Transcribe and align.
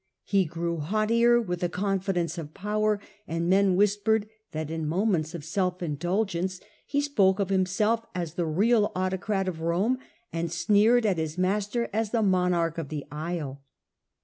He 0.23 0.45
grew 0.45 0.77
haughtier 0.79 1.35
His 1.37 1.43
haughti 1.45 1.47
with 1.47 1.59
the 1.59 1.69
confidence 1.69 2.39
of 2.39 2.55
power, 2.55 2.99
and 3.27 3.47
men 3.47 3.75
whis 3.75 4.01
pered 4.01 4.27
that 4.51 4.71
in 4.71 4.87
moments 4.87 5.35
of 5.35 5.45
self 5.45 5.83
indulgence 5.83 6.59
he 6.87 7.01
spoke 7.01 7.37
of 7.39 7.49
himself 7.49 8.03
as 8.15 8.33
the 8.33 8.47
real 8.47 8.91
autocrat 8.95 9.47
of 9.47 9.61
Rome, 9.61 9.99
and 10.33 10.51
sneered 10.51 11.05
at 11.05 11.19
his 11.19 11.37
master 11.37 11.87
as 11.93 12.09
the 12.09 12.23
Monarch 12.23 12.79
of 12.79 12.89
the 12.89 13.05
Isle. 13.11 13.61